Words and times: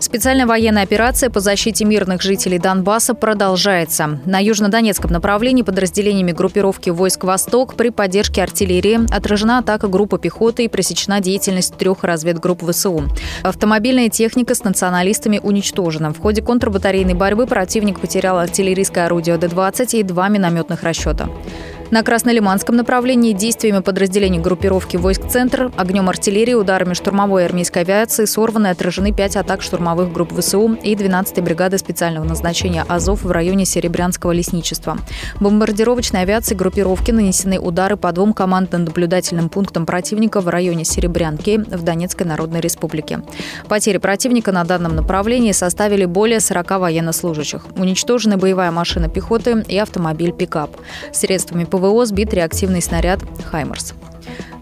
Специальная 0.00 0.46
военная 0.46 0.82
операция 0.82 1.28
по 1.28 1.40
защите 1.40 1.84
мирных 1.84 2.22
жителей 2.22 2.58
Донбасса 2.58 3.12
продолжается. 3.12 4.18
На 4.24 4.38
южнодонецком 4.42 5.12
направлении 5.12 5.62
подразделениями 5.62 6.32
группировки 6.32 6.88
войск 6.88 7.24
«Восток» 7.24 7.74
при 7.74 7.90
поддержке 7.90 8.42
артиллерии 8.42 9.00
отражена 9.14 9.58
атака 9.58 9.88
группы 9.88 10.18
пехоты 10.18 10.64
и 10.64 10.68
пресечена 10.68 11.20
деятельность 11.20 11.76
трех 11.76 12.02
разведгрупп 12.02 12.62
ВСУ. 12.70 13.04
Автомобильная 13.42 14.08
техника 14.08 14.54
с 14.54 14.64
националистами 14.64 15.38
уничтожена. 15.42 16.14
В 16.14 16.18
ходе 16.18 16.40
контрбатарейной 16.40 17.14
борьбы 17.14 17.46
противник 17.46 18.00
потерял 18.00 18.38
артиллерийское 18.38 19.04
орудие 19.04 19.36
Д-20 19.36 19.98
и 19.98 20.02
два 20.02 20.28
минометных 20.28 20.82
расчета. 20.82 21.28
На 21.90 22.04
Краснолиманском 22.04 22.76
направлении 22.76 23.32
действиями 23.32 23.80
подразделений 23.80 24.38
группировки 24.38 24.96
войск 24.96 25.26
«Центр», 25.26 25.72
огнем 25.76 26.08
артиллерии, 26.08 26.54
ударами 26.54 26.94
штурмовой 26.94 27.44
армейской 27.44 27.82
авиации 27.82 28.26
сорваны 28.26 28.68
и 28.68 28.70
отражены 28.70 29.12
пять 29.12 29.34
атак 29.34 29.60
штурмовых 29.60 30.12
групп 30.12 30.32
ВСУ 30.38 30.78
и 30.84 30.94
12-й 30.94 31.40
бригады 31.42 31.78
специального 31.78 32.22
назначения 32.22 32.84
«Азов» 32.86 33.24
в 33.24 33.30
районе 33.32 33.64
Серебрянского 33.64 34.30
лесничества. 34.30 34.98
Бомбардировочной 35.40 36.20
авиации 36.20 36.54
группировки 36.54 37.10
нанесены 37.10 37.58
удары 37.58 37.96
по 37.96 38.12
двум 38.12 38.34
командно-наблюдательным 38.34 39.48
пунктам 39.48 39.84
противника 39.84 40.40
в 40.40 40.48
районе 40.48 40.84
Серебрянки 40.84 41.56
в 41.56 41.82
Донецкой 41.82 42.28
Народной 42.28 42.60
Республике. 42.60 43.22
Потери 43.66 43.98
противника 43.98 44.52
на 44.52 44.62
данном 44.62 44.94
направлении 44.94 45.50
составили 45.50 46.04
более 46.04 46.38
40 46.38 46.70
военнослужащих. 46.70 47.66
Уничтожены 47.76 48.36
боевая 48.36 48.70
машина 48.70 49.08
пехоты 49.08 49.64
и 49.66 49.76
автомобиль-пикап. 49.76 50.70
Средствами 51.10 51.64
ПВО 51.64 51.79
ПВО 51.80 52.04
сбит 52.04 52.34
реактивный 52.34 52.82
снаряд 52.82 53.20
«Хаймерс». 53.50 53.94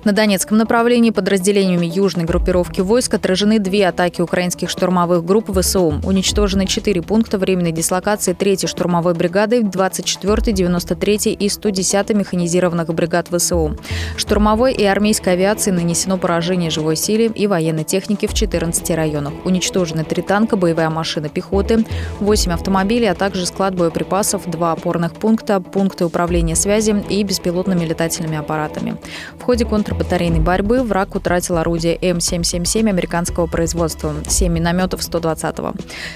На 0.09 0.15
Донецком 0.15 0.57
направлении 0.57 1.11
подразделениями 1.11 1.85
южной 1.85 2.25
группировки 2.25 2.81
войск 2.81 3.13
отражены 3.13 3.59
две 3.59 3.87
атаки 3.87 4.23
украинских 4.23 4.71
штурмовых 4.71 5.23
групп 5.23 5.51
ВСУ. 5.55 6.01
Уничтожены 6.03 6.65
четыре 6.65 7.03
пункта 7.03 7.37
временной 7.37 7.73
дислокации 7.73 8.35
3-й 8.35 8.67
штурмовой 8.67 9.13
бригады, 9.13 9.61
24-й, 9.61 10.53
93-й 10.55 11.33
и 11.35 11.49
110-й 11.49 12.15
механизированных 12.15 12.89
бригад 12.95 13.29
ВСУ. 13.29 13.77
Штурмовой 14.17 14.73
и 14.73 14.83
армейской 14.83 15.35
авиации 15.35 15.73
нанесено 15.73 16.17
поражение 16.17 16.71
живой 16.71 16.97
силе 16.97 17.27
и 17.27 17.47
военной 17.47 17.85
техники 17.85 18.27
в 18.27 18.33
14 18.33 18.89
районах. 18.93 19.35
Уничтожены 19.45 20.05
три 20.05 20.23
танка, 20.23 20.57
боевая 20.57 20.89
машина 20.89 21.29
пехоты, 21.29 21.85
8 22.21 22.53
автомобилей, 22.53 23.09
а 23.09 23.15
также 23.15 23.45
склад 23.45 23.75
боеприпасов, 23.75 24.51
два 24.51 24.73
опорных 24.73 25.13
пункта, 25.13 25.61
пункты 25.61 26.07
управления 26.07 26.57
связи 26.57 26.97
и 27.11 27.23
беспилотными 27.23 27.85
летательными 27.85 28.39
аппаратами. 28.39 28.97
В 29.39 29.43
ходе 29.43 29.67
контр 29.67 29.98
батарейной 29.99 30.41
борьбы 30.41 30.83
враг 30.83 31.15
утратил 31.15 31.59
орудие 31.59 31.97
М777 31.97 32.89
американского 32.89 33.47
производства, 33.47 34.15
7 34.27 34.53
минометов 34.53 35.01
120-го. 35.01 35.75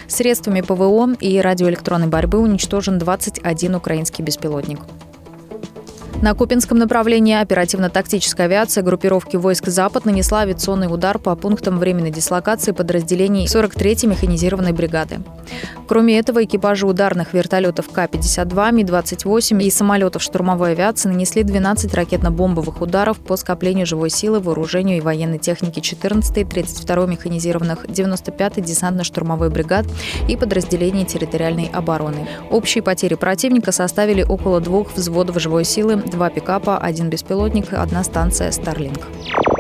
Средствами 0.09 0.61
ПВО 0.61 1.15
и 1.21 1.41
радиоэлектронной 1.41 2.07
борьбы 2.07 2.39
уничтожен 2.39 2.99
21 2.99 3.75
украинский 3.75 4.25
беспилотник. 4.25 4.81
На 6.23 6.35
Купинском 6.35 6.79
направлении 6.79 7.35
оперативно-тактическая 7.35 8.47
авиация 8.47 8.85
группировки 8.85 9.35
войск 9.35 9.67
«Запад» 9.67 10.05
нанесла 10.05 10.43
авиационный 10.43 10.87
удар 10.87 11.19
по 11.19 11.35
пунктам 11.35 11.81
временной 11.81 12.13
дислокации 12.13 12.71
подразделений 12.71 13.47
43-й 13.47 14.07
механизированной 14.07 14.71
бригады. 14.71 15.19
Кроме 15.89 16.17
этого, 16.17 16.45
экипажи 16.45 16.87
ударных 16.87 17.35
вертолетов 17.35 17.89
К-52, 17.89 18.73
Ми-28 18.73 19.63
и 19.65 19.71
самолетов 19.71 20.23
штурмовой 20.23 20.73
авиации 20.73 21.09
нанесли 21.09 21.43
12 21.43 21.93
ракетно-бомбовых 21.93 22.81
ударов 22.81 23.19
по 23.19 23.37
скоплению 23.37 23.85
живой 23.85 24.09
силы, 24.09 24.39
вооружению 24.39 24.99
и 24.99 25.01
военной 25.01 25.39
техники 25.39 25.81
14-й, 25.81 26.45
32-й 26.45 27.11
механизированных, 27.11 27.87
95-й 27.87 28.63
десантно-штурмовой 28.63 29.51
бригад 29.51 29.87
и 30.29 30.37
подразделений 30.37 31.05
территориальной 31.05 31.69
обороны. 31.73 32.29
Общие 32.49 32.81
потери 32.81 33.17
противника 33.17 33.73
составили 33.73 34.23
около 34.23 34.61
двух 34.61 34.95
взводов 34.97 35.41
живой 35.41 35.65
силы, 35.65 36.01
два 36.13 36.31
пикапа, 36.31 36.79
один 36.79 37.11
беспилотник, 37.11 37.73
одна 37.73 38.05
станция 38.05 38.51
Starlink. 38.51 39.52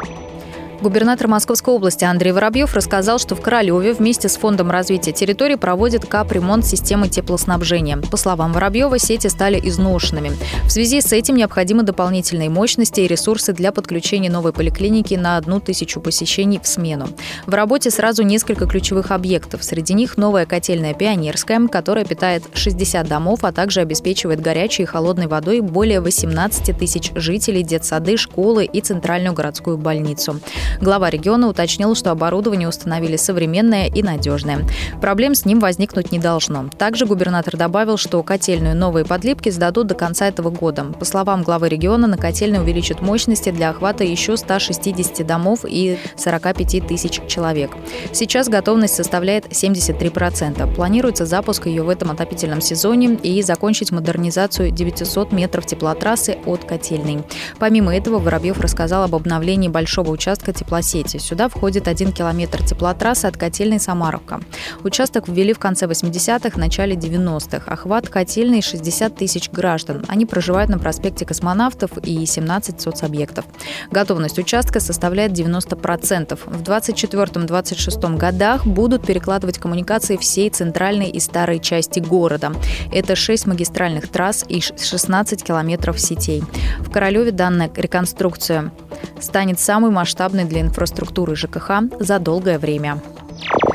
Губернатор 0.82 1.28
Московской 1.28 1.72
области 1.72 2.04
Андрей 2.04 2.32
Воробьев 2.32 2.74
рассказал, 2.74 3.20
что 3.20 3.36
в 3.36 3.40
Королеве 3.40 3.92
вместе 3.92 4.28
с 4.28 4.36
Фондом 4.36 4.68
развития 4.68 5.12
территории 5.12 5.54
проводит 5.54 6.06
капремонт 6.06 6.66
системы 6.66 7.08
теплоснабжения. 7.08 7.98
По 7.98 8.16
словам 8.16 8.52
Воробьева, 8.52 8.98
сети 8.98 9.28
стали 9.28 9.60
изношенными. 9.62 10.32
В 10.64 10.70
связи 10.70 11.00
с 11.00 11.12
этим 11.12 11.36
необходимы 11.36 11.84
дополнительные 11.84 12.50
мощности 12.50 12.98
и 12.98 13.06
ресурсы 13.06 13.52
для 13.52 13.70
подключения 13.70 14.28
новой 14.28 14.52
поликлиники 14.52 15.14
на 15.14 15.36
одну 15.36 15.60
тысячу 15.60 16.00
посещений 16.00 16.58
в 16.60 16.66
смену. 16.66 17.10
В 17.46 17.54
работе 17.54 17.92
сразу 17.92 18.24
несколько 18.24 18.66
ключевых 18.66 19.12
объектов. 19.12 19.62
Среди 19.62 19.94
них 19.94 20.16
новая 20.16 20.46
котельная 20.46 20.94
«Пионерская», 20.94 21.64
которая 21.68 22.04
питает 22.04 22.42
60 22.54 23.06
домов, 23.06 23.44
а 23.44 23.52
также 23.52 23.82
обеспечивает 23.82 24.40
горячей 24.40 24.82
и 24.82 24.86
холодной 24.86 25.28
водой 25.28 25.60
более 25.60 26.00
18 26.00 26.76
тысяч 26.76 27.12
жителей, 27.14 27.62
детсады, 27.62 28.16
школы 28.16 28.64
и 28.64 28.80
центральную 28.80 29.32
городскую 29.32 29.78
больницу. 29.78 30.40
Глава 30.80 31.10
региона 31.10 31.48
уточнил, 31.48 31.94
что 31.94 32.10
оборудование 32.10 32.68
установили 32.68 33.16
современное 33.16 33.86
и 33.86 34.02
надежное. 34.02 34.66
Проблем 35.00 35.34
с 35.34 35.44
ним 35.44 35.60
возникнуть 35.60 36.12
не 36.12 36.18
должно. 36.18 36.68
Также 36.78 37.06
губернатор 37.06 37.56
добавил, 37.56 37.96
что 37.96 38.22
котельную 38.22 38.76
новые 38.76 39.04
подлипки 39.04 39.50
сдадут 39.50 39.86
до 39.86 39.94
конца 39.94 40.28
этого 40.28 40.50
года. 40.50 40.84
По 40.98 41.04
словам 41.04 41.42
главы 41.42 41.68
региона, 41.68 42.06
на 42.06 42.16
котельной 42.16 42.60
увеличат 42.60 43.00
мощности 43.00 43.50
для 43.50 43.70
охвата 43.70 44.04
еще 44.04 44.36
160 44.36 45.26
домов 45.26 45.60
и 45.68 45.98
45 46.16 46.86
тысяч 46.86 47.20
человек. 47.28 47.72
Сейчас 48.12 48.48
готовность 48.48 48.94
составляет 48.94 49.46
73%. 49.46 50.74
Планируется 50.74 51.26
запуск 51.26 51.66
ее 51.66 51.82
в 51.82 51.88
этом 51.88 52.10
отопительном 52.10 52.60
сезоне 52.60 53.14
и 53.14 53.42
закончить 53.42 53.92
модернизацию 53.92 54.70
900 54.70 55.32
метров 55.32 55.66
теплотрассы 55.66 56.38
от 56.46 56.64
котельной. 56.64 57.22
Помимо 57.58 57.94
этого, 57.94 58.18
Воробьев 58.18 58.60
рассказал 58.60 59.04
об 59.04 59.14
обновлении 59.14 59.68
большого 59.68 60.10
участка 60.10 60.52
теплосети. 60.62 61.18
Сюда 61.18 61.48
входит 61.48 61.88
один 61.88 62.12
километр 62.12 62.62
теплотрассы 62.62 63.26
от 63.26 63.36
котельной 63.36 63.80
Самаровка. 63.80 64.40
Участок 64.84 65.28
ввели 65.28 65.52
в 65.52 65.58
конце 65.58 65.86
80-х, 65.86 66.58
начале 66.58 66.94
90-х. 66.94 67.70
Охват 67.70 68.08
котельной 68.08 68.62
60 68.62 69.16
тысяч 69.16 69.50
граждан. 69.50 70.04
Они 70.08 70.24
проживают 70.24 70.70
на 70.70 70.78
проспекте 70.78 71.26
Космонавтов 71.26 71.98
и 71.98 72.24
17 72.24 72.80
соцобъектов. 72.80 73.44
Готовность 73.90 74.38
участка 74.38 74.78
составляет 74.78 75.32
90%. 75.32 76.38
В 76.46 76.62
24-26 76.62 78.16
годах 78.16 78.64
будут 78.64 79.04
перекладывать 79.04 79.58
коммуникации 79.58 80.16
всей 80.16 80.48
центральной 80.50 81.10
и 81.10 81.18
старой 81.18 81.58
части 81.58 81.98
города. 81.98 82.52
Это 82.92 83.16
6 83.16 83.46
магистральных 83.46 84.08
трасс 84.08 84.44
и 84.48 84.60
16 84.60 85.42
километров 85.42 86.00
сетей. 86.00 86.44
В 86.78 86.90
Королеве 86.90 87.32
данная 87.32 87.70
реконструкция 87.74 88.72
станет 89.20 89.60
самой 89.60 89.90
масштабной 89.90 90.44
для 90.44 90.60
инфраструктуры 90.60 91.36
ЖКХ 91.36 91.82
за 92.00 92.18
долгое 92.18 92.58
время. 92.58 93.00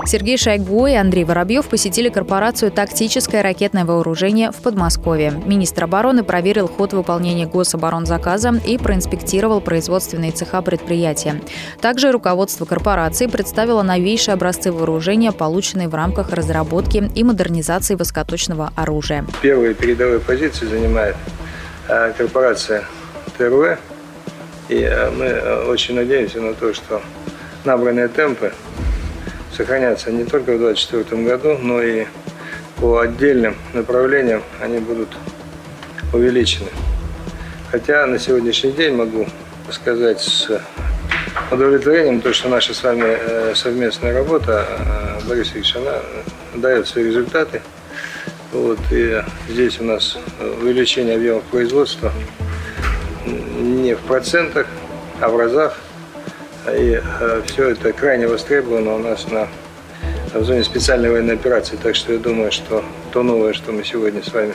Сергей 0.07 0.37
Шойгу 0.37 0.87
и 0.87 0.93
Андрей 0.93 1.25
Воробьев 1.25 1.67
посетили 1.67 2.07
корпорацию 2.07 2.71
«Тактическое 2.71 3.43
ракетное 3.43 3.83
вооружение» 3.83 4.51
в 4.51 4.55
Подмосковье. 4.61 5.33
Министр 5.45 5.83
обороны 5.83 6.23
проверил 6.23 6.69
ход 6.69 6.93
выполнения 6.93 7.45
гособоронзаказа 7.45 8.53
и 8.65 8.77
проинспектировал 8.77 9.59
производственные 9.59 10.31
цеха 10.31 10.61
предприятия. 10.61 11.41
Также 11.81 12.13
руководство 12.13 12.63
корпорации 12.63 13.27
представило 13.27 13.83
новейшие 13.83 14.35
образцы 14.35 14.71
вооружения, 14.71 15.33
полученные 15.33 15.89
в 15.89 15.95
рамках 15.95 16.31
разработки 16.31 17.11
и 17.13 17.23
модернизации 17.25 17.95
высокоточного 17.95 18.71
оружия. 18.77 19.25
Первые 19.41 19.73
передовые 19.73 20.21
позиции 20.21 20.67
занимает 20.67 21.17
э, 21.89 22.13
корпорация 22.17 22.85
ТРВ, 23.37 23.77
и 24.69 24.81
э, 24.81 25.09
мы 25.11 25.25
э, 25.25 25.63
очень 25.65 25.95
надеемся 25.95 26.41
на 26.41 26.53
то, 26.53 26.73
что 26.73 27.01
набранные 27.63 28.07
темпы 28.07 28.51
сохранятся 29.55 30.11
не 30.11 30.25
только 30.25 30.53
в 30.53 30.59
2024 30.59 31.23
году, 31.23 31.57
но 31.57 31.81
и 31.81 32.05
по 32.77 32.99
отдельным 32.99 33.55
направлениям 33.73 34.43
они 34.61 34.79
будут 34.79 35.09
увеличены. 36.13 36.69
Хотя 37.71 38.05
на 38.05 38.19
сегодняшний 38.19 38.71
день 38.71 38.93
могу 38.93 39.27
сказать 39.71 40.21
с 40.21 40.61
удовлетворением 41.51 42.21
то, 42.21 42.33
что 42.33 42.49
наша 42.49 42.73
с 42.73 42.83
вами 42.83 43.05
э, 43.05 43.53
совместная 43.55 44.13
работа, 44.13 44.65
Борис 45.27 45.53
Ильич, 45.53 45.75
она 45.75 45.99
дает 46.55 46.87
свои 46.87 47.05
результаты. 47.05 47.61
Вот, 48.51 48.79
и 48.91 49.21
здесь 49.49 49.79
у 49.79 49.83
нас 49.83 50.17
увеличение 50.61 51.15
объемов 51.15 51.43
производства 51.43 52.13
не 53.27 53.95
в 53.95 53.99
процентах, 53.99 54.67
а 55.21 55.29
в 55.29 55.37
разах 55.37 55.77
И 56.73 57.01
все 57.45 57.69
это 57.69 57.93
крайне 57.93 58.27
востребовано 58.27 58.95
у 58.95 58.99
нас 58.99 59.27
на 59.29 59.47
в 60.33 60.43
зоне 60.43 60.63
специальной 60.63 61.09
военной 61.09 61.35
операции. 61.35 61.77
Так 61.81 61.95
что 61.95 62.11
я 62.11 62.19
думаю, 62.19 62.51
что 62.51 62.83
то 63.11 63.23
новое, 63.23 63.53
что 63.53 63.71
мы 63.71 63.85
сегодня 63.85 64.21
с 64.21 64.33
вами 64.33 64.53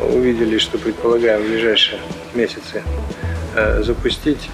увидели, 0.00 0.58
что 0.58 0.78
предполагаем 0.78 1.42
в 1.42 1.46
ближайшие 1.48 2.00
месяцы 2.34 2.82
запустить, 3.80 4.48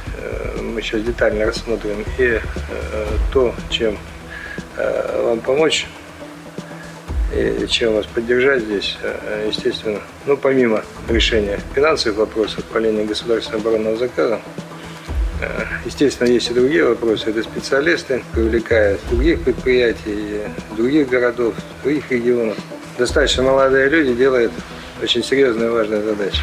мы 0.60 0.80
сейчас 0.80 1.02
детально 1.02 1.44
рассмотрим, 1.44 2.04
и 2.18 2.40
то, 3.32 3.54
чем 3.68 3.98
вам 4.76 5.40
помочь, 5.40 5.86
и 7.34 7.66
чем 7.68 7.94
вас 7.94 8.06
поддержать 8.06 8.62
здесь, 8.62 8.96
естественно, 9.46 10.00
ну, 10.26 10.36
помимо 10.36 10.82
решения 11.08 11.58
финансовых 11.74 12.18
вопросов 12.18 12.64
по 12.64 12.78
линии 12.78 13.04
государственного 13.04 13.62
оборонного 13.62 13.96
заказа, 13.96 14.40
Естественно, 15.84 16.28
есть 16.28 16.50
и 16.50 16.54
другие 16.54 16.84
вопросы. 16.84 17.30
Это 17.30 17.42
специалисты, 17.42 18.22
привлекая 18.32 18.98
других 19.10 19.42
предприятий, 19.42 20.40
других 20.76 21.08
городов, 21.08 21.54
других 21.82 22.10
регионов. 22.10 22.56
Достаточно 22.98 23.42
молодые 23.42 23.88
люди 23.88 24.14
делают 24.14 24.52
очень 25.02 25.22
серьезные 25.22 25.68
и 25.68 25.70
важные 25.70 26.02
задачи. 26.02 26.40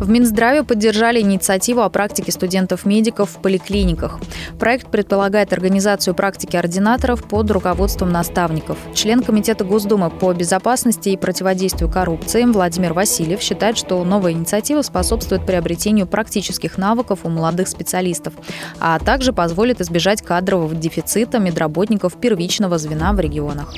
В 0.00 0.08
Минздраве 0.08 0.64
поддержали 0.64 1.20
инициативу 1.20 1.82
о 1.82 1.90
практике 1.90 2.32
студентов-медиков 2.32 3.28
в 3.28 3.42
поликлиниках. 3.42 4.18
Проект 4.58 4.90
предполагает 4.90 5.52
организацию 5.52 6.14
практики 6.14 6.56
ординаторов 6.56 7.22
под 7.24 7.50
руководством 7.50 8.10
наставников. 8.10 8.78
Член 8.94 9.22
Комитета 9.22 9.62
Госдумы 9.62 10.08
по 10.08 10.32
безопасности 10.32 11.10
и 11.10 11.18
противодействию 11.18 11.90
коррупции 11.90 12.44
Владимир 12.44 12.94
Васильев 12.94 13.42
считает, 13.42 13.76
что 13.76 14.02
новая 14.02 14.32
инициатива 14.32 14.80
способствует 14.80 15.44
приобретению 15.44 16.06
практических 16.06 16.78
навыков 16.78 17.20
у 17.24 17.28
молодых 17.28 17.68
специалистов, 17.68 18.32
а 18.80 18.98
также 19.00 19.34
позволит 19.34 19.82
избежать 19.82 20.22
кадрового 20.22 20.74
дефицита 20.74 21.38
медработников 21.38 22.16
первичного 22.16 22.78
звена 22.78 23.12
в 23.12 23.20
регионах. 23.20 23.74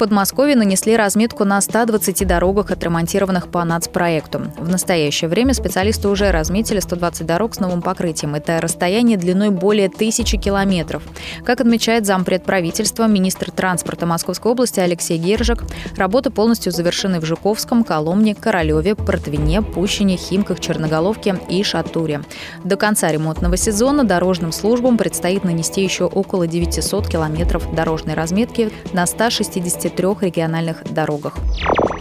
Подмосковье 0.00 0.56
нанесли 0.56 0.96
разметку 0.96 1.44
на 1.44 1.60
120 1.60 2.26
дорогах, 2.26 2.70
отремонтированных 2.70 3.48
по 3.48 3.62
нацпроекту. 3.64 4.50
В 4.56 4.66
настоящее 4.66 5.28
время 5.28 5.52
специалисты 5.52 6.08
уже 6.08 6.30
разметили 6.30 6.80
120 6.80 7.26
дорог 7.26 7.54
с 7.54 7.60
новым 7.60 7.82
покрытием. 7.82 8.34
Это 8.34 8.62
расстояние 8.62 9.18
длиной 9.18 9.50
более 9.50 9.90
тысячи 9.90 10.38
километров. 10.38 11.02
Как 11.44 11.60
отмечает 11.60 12.06
зампред 12.06 12.44
правительства, 12.44 13.06
министр 13.08 13.50
транспорта 13.50 14.06
Московской 14.06 14.52
области 14.52 14.80
Алексей 14.80 15.18
Гержик, 15.18 15.64
работы 15.98 16.30
полностью 16.30 16.72
завершены 16.72 17.20
в 17.20 17.26
Жуковском, 17.26 17.84
Коломне, 17.84 18.34
Королеве, 18.34 18.94
Протвине, 18.94 19.60
Пущине, 19.60 20.16
Химках, 20.16 20.60
Черноголовке 20.60 21.38
и 21.50 21.62
Шатуре. 21.62 22.22
До 22.64 22.76
конца 22.76 23.12
ремонтного 23.12 23.58
сезона 23.58 24.04
дорожным 24.04 24.52
службам 24.52 24.96
предстоит 24.96 25.44
нанести 25.44 25.82
еще 25.82 26.04
около 26.04 26.46
900 26.46 27.06
километров 27.06 27.74
дорожной 27.74 28.14
разметки 28.14 28.70
на 28.94 29.04
160 29.04 29.89
трех 29.90 30.22
региональных 30.22 30.84
дорогах. 30.84 31.36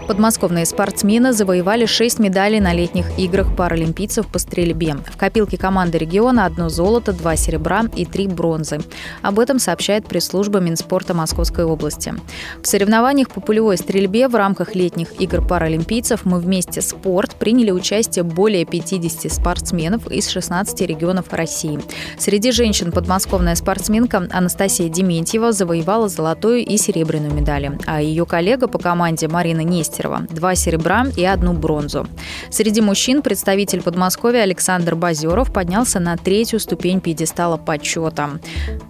Подмосковные 0.10 0.66
спортсмены 0.66 1.34
завоевали 1.34 1.86
6 1.86 2.18
медалей 2.18 2.60
на 2.60 2.74
летних 2.74 3.20
играх 3.20 3.56
паралимпийцев 3.56 4.26
по 4.26 4.40
стрельбе. 4.40 4.98
В 5.06 5.18
копилке 5.18 5.56
команды 5.56 6.00
региона 6.00 6.48
одно 6.48 6.68
золото, 6.70 7.14
два 7.14 7.36
серебра 7.36 7.84
и 7.96 8.06
три 8.06 8.26
бронзы. 8.26 8.80
Об 9.22 9.38
этом 9.38 9.60
сообщает 9.60 10.08
пресс-служба 10.08 10.62
Минспорта 10.62 11.14
Московской 11.14 11.64
области. 11.64 12.16
В 12.64 12.66
соревнованиях 12.66 13.30
по 13.30 13.40
пулевой 13.40 13.78
стрельбе 13.78 14.28
в 14.28 14.34
рамках 14.34 14.74
летних 14.74 15.22
игр 15.22 15.48
паралимпийцев 15.48 16.26
«Мы 16.26 16.40
вместе 16.40 16.82
спорт» 16.82 17.36
приняли 17.36 17.70
участие 17.70 18.24
более 18.24 18.66
50 18.66 19.32
спортсменов 19.32 20.12
из 20.12 20.28
16 20.28 20.82
регионов 20.88 21.32
России. 21.34 21.80
Среди 22.18 22.52
женщин 22.52 22.92
подмосковная 22.92 23.54
спортсменка 23.54 24.28
Анастасия 24.32 24.90
Дементьева 24.90 25.52
завоевала 25.52 26.10
золотую 26.10 26.66
и 26.66 26.78
серебряную 26.78 27.32
медали, 27.32 27.78
а 27.86 28.02
ее 28.02 28.26
коллега 28.26 28.68
по 28.68 28.80
команде 28.80 29.28
Марина 29.28 29.62
Нестерова 29.62 30.28
два 30.30 30.56
серебра 30.56 31.06
и 31.16 31.26
одну 31.26 31.54
бронзу. 31.54 32.08
Среди 32.50 32.82
мужчин 32.82 33.22
представитель 33.22 33.82
Подмосковья 33.82 34.42
Александр 34.42 34.96
Базеров 34.96 35.52
поднялся 35.52 36.00
на 36.00 36.18
третью 36.18 36.60
ступень 36.60 37.02
пьедестала 37.02 37.58
почета. 37.58 38.40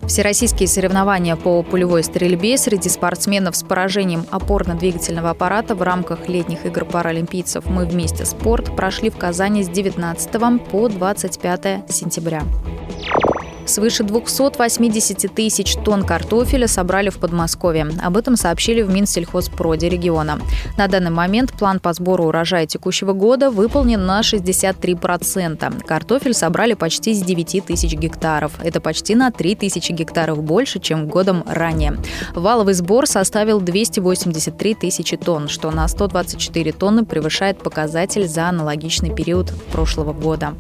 Всероссийские 0.08 0.68
соревнования 0.68 1.36
по 1.36 1.62
пулевой 1.64 2.04
стрельбе 2.04 2.58
среди 2.58 2.90
спортсменов 2.90 3.56
с 3.56 3.64
поражением 3.64 4.26
опорно-двигательного 4.32 5.30
аппарата 5.30 5.76
в 5.76 5.82
рамках 5.82 6.28
летних 6.28 6.66
игр 6.66 6.86
паралимпийцев 6.86 7.66
«Мы 7.66 7.86
вместе 7.86 8.26
спорт» 8.26 8.76
прошли 8.76 9.10
в 9.10 9.18
Казани 9.18 9.64
с 9.64 9.70
19 9.70 10.30
по 10.72 10.88
25 10.88 11.90
сентября. 11.90 12.44
Свыше 13.70 14.04
280 14.04 15.32
тысяч 15.36 15.76
тонн 15.86 16.04
картофеля 16.04 16.68
собрали 16.68 17.10
в 17.10 17.20
Подмосковье. 17.20 17.88
Об 18.02 18.18
этом 18.18 18.36
сообщили 18.36 18.82
в 18.82 18.90
Минсельхозпроде 18.90 19.90
региона. 19.90 20.40
На 20.76 20.88
данный 20.88 21.12
момент 21.12 21.54
план 21.54 21.80
по 21.80 21.94
сбору 21.94 22.26
урожая 22.26 22.66
текущего 22.66 23.14
года 23.14 23.52
выполнен 23.52 24.04
на 24.04 24.22
63%. 24.22 25.86
Картофель 25.86 26.34
собрали 26.34 26.74
почти 26.74 27.14
с 27.14 27.22
9 27.22 27.64
тысяч 27.64 27.94
гектаров. 27.94 28.54
Это 28.64 28.82
почти 28.82 29.14
на 29.14 29.30
3 29.30 29.54
тысячи 29.54 29.92
гектаров 29.92 30.42
больше, 30.42 30.80
чем 30.80 31.08
годом 31.08 31.44
ранее. 31.46 31.98
Валовый 32.34 32.74
сбор 32.74 33.06
составил 33.06 33.62
283 33.62 34.74
тысячи 34.74 35.16
тонн, 35.16 35.48
что 35.48 35.70
на 35.70 35.88
124 35.88 36.72
тонны 36.72 37.06
превышает 37.06 37.60
показатель 37.60 38.28
за 38.28 38.50
аналогичный 38.50 39.14
период 39.14 39.54
прошлого 39.72 40.12
года. 40.12 40.56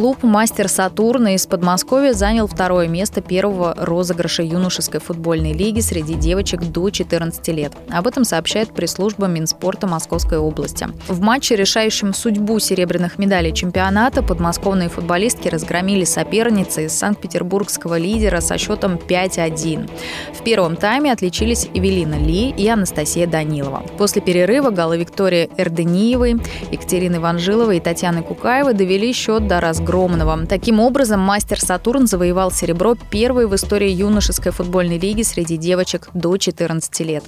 Клуб 0.00 0.22
«Мастер 0.22 0.66
Сатурна» 0.68 1.34
из 1.34 1.46
Подмосковья 1.46 2.14
занял 2.14 2.46
второе 2.46 2.88
место 2.88 3.20
первого 3.20 3.74
розыгрыша 3.76 4.42
юношеской 4.42 4.98
футбольной 4.98 5.52
лиги 5.52 5.80
среди 5.80 6.14
девочек 6.14 6.62
до 6.62 6.88
14 6.88 7.48
лет. 7.48 7.74
Об 7.90 8.06
этом 8.06 8.24
сообщает 8.24 8.72
пресс-служба 8.72 9.26
Минспорта 9.26 9.86
Московской 9.86 10.38
области. 10.38 10.88
В 11.06 11.20
матче, 11.20 11.54
решающем 11.54 12.14
судьбу 12.14 12.58
серебряных 12.60 13.18
медалей 13.18 13.52
чемпионата, 13.52 14.22
подмосковные 14.22 14.88
футболистки 14.88 15.48
разгромили 15.48 16.04
соперницы 16.04 16.86
из 16.86 16.94
Санкт-Петербургского 16.94 17.98
лидера 17.98 18.40
со 18.40 18.56
счетом 18.56 18.94
5-1. 18.94 19.90
В 20.32 20.42
первом 20.42 20.76
тайме 20.76 21.12
отличились 21.12 21.68
Эвелина 21.74 22.14
Ли 22.14 22.48
и 22.48 22.66
Анастасия 22.68 23.26
Данилова. 23.26 23.82
После 23.98 24.22
перерыва 24.22 24.70
голы 24.70 24.96
Виктории 24.96 25.50
Эрдениевой, 25.58 26.40
Екатерины 26.72 27.20
Ванжиловой 27.20 27.76
и 27.76 27.80
Татьяны 27.80 28.22
Кукаевой 28.22 28.72
довели 28.72 29.12
счет 29.12 29.46
до 29.46 29.60
раз 29.60 29.78
Громного. 29.90 30.46
Таким 30.46 30.78
образом, 30.78 31.18
мастер 31.18 31.58
Сатурн 31.58 32.06
завоевал 32.06 32.52
серебро 32.52 32.94
первой 33.10 33.48
в 33.48 33.56
истории 33.56 33.90
юношеской 33.90 34.52
футбольной 34.52 34.98
лиги 34.98 35.22
среди 35.22 35.56
девочек 35.56 36.10
до 36.14 36.36
14 36.36 37.00
лет. 37.00 37.24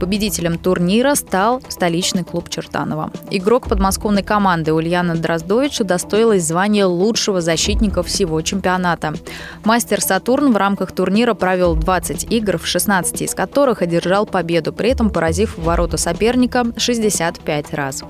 Победителем 0.00 0.58
турнира 0.58 1.14
стал 1.14 1.62
столичный 1.68 2.24
клуб 2.24 2.48
Чертанова. 2.48 3.12
Игрок 3.30 3.68
подмосковной 3.68 4.24
команды 4.24 4.72
Ульяна 4.72 5.14
Дроздович 5.14 5.82
удостоилась 5.82 6.42
звания 6.42 6.84
лучшего 6.84 7.40
защитника 7.40 8.02
всего 8.02 8.42
чемпионата. 8.42 9.14
Мастер 9.62 10.00
Сатурн 10.00 10.52
в 10.52 10.56
рамках 10.56 10.90
турнира 10.90 11.34
провел 11.34 11.76
20 11.76 12.32
игр, 12.32 12.58
в 12.58 12.66
16 12.66 13.22
из 13.22 13.36
которых 13.36 13.82
одержал 13.82 14.26
победу, 14.26 14.72
при 14.72 14.90
этом 14.90 15.10
поразив 15.10 15.56
ворота 15.58 15.96
соперника 15.96 16.66
65 16.76 17.72
раз. 17.72 18.02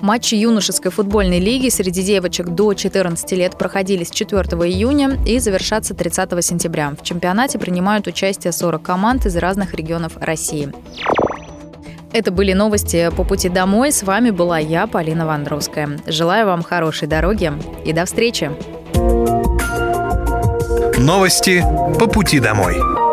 Матчи 0.00 0.34
юношеской 0.34 0.90
футбольной 0.90 1.40
лиги 1.40 1.68
среди 1.68 2.02
девочек 2.02 2.48
до 2.48 2.74
14 2.74 3.32
лет 3.32 3.56
проходили 3.58 4.04
с 4.04 4.10
4 4.10 4.40
июня 4.42 5.18
и 5.26 5.38
завершатся 5.38 5.94
30 5.94 6.44
сентября. 6.44 6.90
В 6.90 7.02
чемпионате 7.02 7.58
принимают 7.58 8.06
участие 8.06 8.52
40 8.52 8.82
команд 8.82 9.26
из 9.26 9.36
разных 9.36 9.74
регионов 9.74 10.16
России. 10.18 10.72
Это 12.12 12.30
были 12.30 12.52
новости 12.52 13.10
по 13.16 13.24
пути 13.24 13.48
домой. 13.48 13.92
С 13.92 14.02
вами 14.02 14.30
была 14.30 14.58
я, 14.58 14.86
Полина 14.86 15.26
Вандровская. 15.26 15.98
Желаю 16.06 16.46
вам 16.46 16.62
хорошей 16.62 17.08
дороги 17.08 17.52
и 17.84 17.92
до 17.92 18.04
встречи. 18.04 18.50
Новости 20.98 21.62
по 21.98 22.06
пути 22.06 22.40
домой. 22.40 23.05